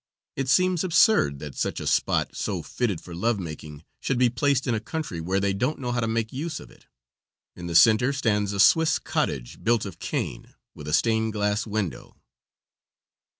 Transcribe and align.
It 0.35 0.49
seems 0.49 0.83
absurd 0.83 1.37
that 1.41 1.53
such 1.53 1.79
a 1.79 1.85
spot, 1.85 2.35
so 2.35 2.63
fitted 2.63 2.99
for 3.01 3.13
love 3.13 3.39
making, 3.39 3.83
should 3.99 4.17
be 4.17 4.31
placed 4.31 4.65
in 4.65 4.73
a 4.73 4.79
country 4.79 5.21
where 5.21 5.39
they 5.39 5.53
don't 5.53 5.77
know 5.77 5.91
how 5.91 5.99
to 5.99 6.07
make 6.07 6.33
use 6.33 6.59
of 6.59 6.71
it. 6.71 6.87
In 7.55 7.67
the 7.67 7.75
center 7.75 8.11
stands 8.11 8.51
a 8.51 8.59
Swiss 8.59 8.97
cottage 8.97 9.63
built 9.63 9.85
of 9.85 9.99
cane, 9.99 10.55
with 10.73 10.87
a 10.87 10.93
stained 10.93 11.33
glass 11.33 11.67
window. 11.67 12.17